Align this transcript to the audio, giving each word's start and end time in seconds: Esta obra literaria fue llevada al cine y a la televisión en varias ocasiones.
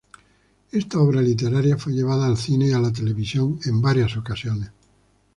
Esta 0.71 0.97
obra 0.97 1.21
literaria 1.21 1.77
fue 1.77 1.93
llevada 1.93 2.25
al 2.25 2.35
cine 2.35 2.69
y 2.69 2.71
a 2.71 2.79
la 2.79 2.91
televisión 2.91 3.59
en 3.65 3.83
varias 3.83 4.17
ocasiones. 4.17 4.71